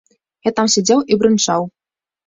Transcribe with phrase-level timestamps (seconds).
[0.49, 1.73] Я там сядзеў і брынчаў.